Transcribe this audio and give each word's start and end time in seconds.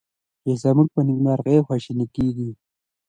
چې 0.41 0.51
زمونږ 0.63 0.87
په 0.93 1.01
نیکمرغي 1.07 1.57
خواشیني 1.65 2.07
کیږي 2.15 2.49